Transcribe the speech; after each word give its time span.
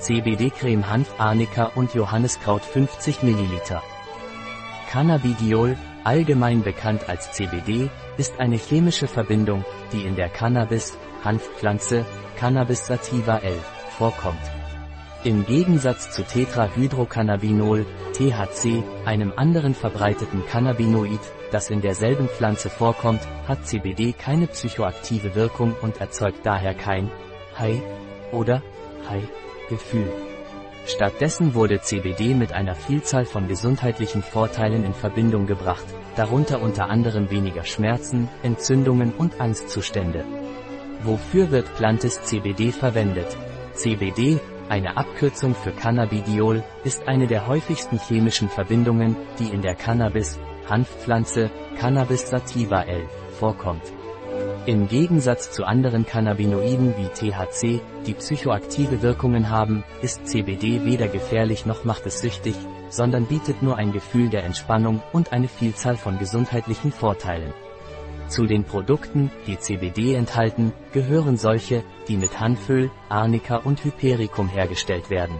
CBD-Creme 0.00 0.88
Hanf 0.88 1.12
Arnika 1.18 1.72
und 1.74 1.94
Johanniskraut 1.94 2.62
50 2.62 3.22
ml. 3.22 3.80
Cannabidiol, 4.90 5.76
allgemein 6.04 6.62
bekannt 6.62 7.08
als 7.08 7.32
CBD, 7.32 7.90
ist 8.16 8.40
eine 8.40 8.56
chemische 8.56 9.06
Verbindung, 9.06 9.62
die 9.92 10.04
in 10.06 10.16
der 10.16 10.30
Cannabis, 10.30 10.96
Hanfpflanze, 11.22 12.06
Cannabis 12.36 12.86
sativa 12.86 13.38
L, 13.38 13.58
vorkommt. 13.98 14.40
Im 15.22 15.44
Gegensatz 15.44 16.10
zu 16.10 16.24
Tetrahydrocannabinol, 16.24 17.84
THC, 18.14 18.82
einem 19.04 19.34
anderen 19.36 19.74
verbreiteten 19.74 20.46
Cannabinoid, 20.46 21.20
das 21.52 21.68
in 21.68 21.82
derselben 21.82 22.26
Pflanze 22.26 22.70
vorkommt, 22.70 23.20
hat 23.46 23.66
CBD 23.66 24.14
keine 24.14 24.46
psychoaktive 24.46 25.34
Wirkung 25.34 25.76
und 25.82 26.00
erzeugt 26.00 26.40
daher 26.44 26.72
kein 26.72 27.10
High 27.58 27.82
oder 28.32 28.62
High 29.06 29.28
Gefühl. 29.70 30.12
Stattdessen 30.86 31.54
wurde 31.54 31.80
CBD 31.80 32.34
mit 32.34 32.52
einer 32.52 32.74
Vielzahl 32.74 33.24
von 33.24 33.48
gesundheitlichen 33.48 34.22
Vorteilen 34.22 34.84
in 34.84 34.92
Verbindung 34.92 35.46
gebracht, 35.46 35.84
darunter 36.16 36.60
unter 36.60 36.90
anderem 36.90 37.30
weniger 37.30 37.64
Schmerzen, 37.64 38.28
Entzündungen 38.42 39.12
und 39.16 39.40
Angstzustände. 39.40 40.24
Wofür 41.02 41.50
wird 41.50 41.74
Plantes 41.76 42.22
CBD 42.24 42.72
verwendet? 42.72 43.28
CBD, 43.74 44.40
eine 44.68 44.96
Abkürzung 44.96 45.54
für 45.54 45.72
Cannabidiol, 45.72 46.62
ist 46.84 47.08
eine 47.08 47.26
der 47.26 47.46
häufigsten 47.46 47.98
chemischen 47.98 48.48
Verbindungen, 48.48 49.16
die 49.38 49.48
in 49.48 49.62
der 49.62 49.74
Cannabis, 49.74 50.38
Hanfpflanze, 50.68 51.50
Cannabis 51.78 52.28
sativa 52.28 52.82
L, 52.82 53.08
vorkommt. 53.38 53.82
Im 54.66 54.88
Gegensatz 54.88 55.50
zu 55.50 55.64
anderen 55.64 56.04
Cannabinoiden 56.06 56.94
wie 56.96 57.08
THC, 57.08 57.80
die 58.06 58.14
psychoaktive 58.14 59.02
Wirkungen 59.02 59.50
haben, 59.50 59.84
ist 60.02 60.26
CBD 60.26 60.84
weder 60.84 61.08
gefährlich 61.08 61.66
noch 61.66 61.84
macht 61.84 62.06
es 62.06 62.20
süchtig, 62.20 62.54
sondern 62.90 63.26
bietet 63.26 63.62
nur 63.62 63.78
ein 63.78 63.92
Gefühl 63.92 64.28
der 64.28 64.44
Entspannung 64.44 65.02
und 65.12 65.32
eine 65.32 65.48
Vielzahl 65.48 65.96
von 65.96 66.18
gesundheitlichen 66.18 66.92
Vorteilen. 66.92 67.52
Zu 68.28 68.46
den 68.46 68.64
Produkten, 68.64 69.32
die 69.46 69.58
CBD 69.58 70.14
enthalten, 70.14 70.72
gehören 70.92 71.36
solche, 71.36 71.82
die 72.06 72.16
mit 72.16 72.38
Hanföl, 72.38 72.90
Arnika 73.08 73.56
und 73.56 73.82
Hypericum 73.82 74.48
hergestellt 74.48 75.10
werden. 75.10 75.34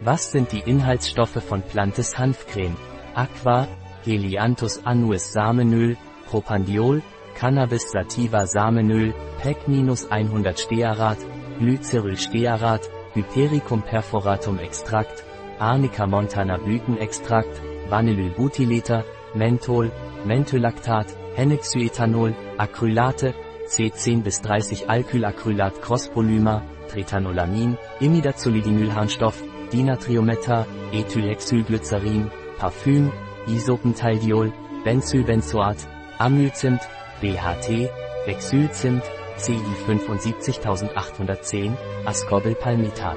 Was 0.00 0.30
sind 0.30 0.52
die 0.52 0.60
Inhaltsstoffe 0.60 1.42
von 1.42 1.62
Plantes 1.62 2.18
Hanfcreme? 2.18 2.76
Aqua, 3.14 3.66
Helianthus 4.04 4.84
annuus 4.84 5.32
Samenöl, 5.32 5.96
Propandiol, 6.28 7.02
Cannabis 7.34 7.90
sativa 7.90 8.46
Samenöl, 8.46 9.12
PEC-100 9.42 10.56
Stearat, 10.56 11.18
Glyceryl 11.58 12.16
Stearat, 12.16 12.88
Hypericum 13.14 13.82
perforatum 13.82 14.58
Extrakt, 14.58 15.24
Arnica 15.58 16.06
montana 16.06 16.56
Blütenextrakt, 16.58 17.60
Vanillylbutyleter, 17.88 19.04
Menthol, 19.34 19.90
Mentholactat, 20.24 21.06
Hennexyethanol, 21.36 22.34
Acrylate, 22.58 23.34
C10 23.68 24.22
bis 24.22 24.40
30 24.40 24.88
Alkylacrylat 24.88 25.80
Crosspolymer, 25.82 26.62
Tretanolamin, 26.88 27.76
Imidazolidinylharnstoff, 28.00 29.42
Dinatriometer, 29.72 30.66
Ethylhexylglycerin, 30.92 32.30
Parfüm, 32.58 33.10
Isopentaldiol, 33.46 34.52
Benzylbenzoat, 34.84 35.88
Amylzimt, 36.18 36.80
BHT, 37.24 37.88
Vexylzimt, 38.26 39.02
CI 39.38 39.58
75810, 39.86 41.74
Ascorbylpalmitat. 42.04 43.16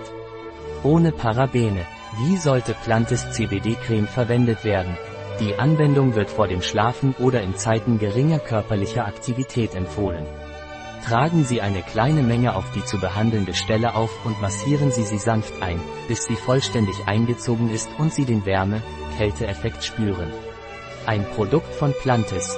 Ohne 0.83 1.11
Parabene. 1.11 1.85
Wie 2.19 2.37
sollte 2.37 2.73
Plantes 2.85 3.29
CBD-Creme 3.31 4.07
verwendet 4.07 4.63
werden? 4.63 4.97
Die 5.41 5.55
Anwendung 5.59 6.15
wird 6.15 6.29
vor 6.29 6.47
dem 6.47 6.61
Schlafen 6.61 7.15
oder 7.19 7.41
in 7.41 7.57
Zeiten 7.57 7.99
geringer 7.99 8.39
körperlicher 8.39 9.05
Aktivität 9.05 9.75
empfohlen. 9.75 10.25
Tragen 11.05 11.43
Sie 11.43 11.61
eine 11.61 11.81
kleine 11.81 12.23
Menge 12.23 12.55
auf 12.55 12.71
die 12.71 12.85
zu 12.85 12.99
behandelnde 12.99 13.53
Stelle 13.53 13.93
auf 13.93 14.25
und 14.25 14.41
massieren 14.41 14.89
Sie 14.89 15.03
sie 15.03 15.19
sanft 15.19 15.61
ein, 15.61 15.79
bis 16.07 16.23
sie 16.23 16.37
vollständig 16.37 16.95
eingezogen 17.07 17.69
ist 17.69 17.89
und 17.97 18.13
Sie 18.13 18.25
den 18.25 18.45
Wärme-Kälte-Effekt 18.45 19.83
spüren. 19.83 20.31
Ein 21.05 21.25
Produkt 21.35 21.73
von 21.73 21.93
Plantis, 22.01 22.57